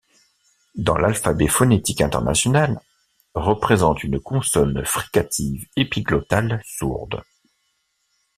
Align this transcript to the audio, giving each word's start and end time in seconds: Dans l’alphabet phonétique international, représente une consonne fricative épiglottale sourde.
Dans 0.73 0.97
l’alphabet 0.97 1.47
phonétique 1.47 2.01
international, 2.01 2.81
représente 3.35 4.03
une 4.03 4.19
consonne 4.19 4.83
fricative 4.83 5.67
épiglottale 5.75 6.59
sourde. 6.65 7.21